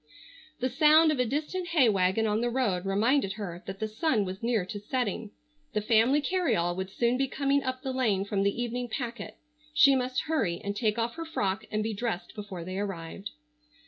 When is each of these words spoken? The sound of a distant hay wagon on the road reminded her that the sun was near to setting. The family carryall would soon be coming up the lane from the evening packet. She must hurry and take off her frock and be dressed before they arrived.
The 0.61 0.69
sound 0.71 1.11
of 1.11 1.19
a 1.19 1.25
distant 1.27 1.67
hay 1.67 1.87
wagon 1.87 2.25
on 2.25 2.41
the 2.41 2.49
road 2.49 2.87
reminded 2.87 3.33
her 3.33 3.61
that 3.67 3.79
the 3.79 3.87
sun 3.87 4.25
was 4.25 4.41
near 4.41 4.65
to 4.65 4.79
setting. 4.79 5.29
The 5.73 5.81
family 5.81 6.21
carryall 6.23 6.75
would 6.75 6.89
soon 6.89 7.17
be 7.17 7.27
coming 7.27 7.61
up 7.61 7.83
the 7.83 7.93
lane 7.93 8.25
from 8.25 8.41
the 8.41 8.59
evening 8.63 8.89
packet. 8.89 9.37
She 9.75 9.95
must 9.95 10.21
hurry 10.21 10.59
and 10.63 10.75
take 10.75 10.97
off 10.97 11.13
her 11.17 11.25
frock 11.25 11.65
and 11.69 11.83
be 11.83 11.93
dressed 11.93 12.33
before 12.33 12.63
they 12.63 12.79
arrived. 12.79 13.29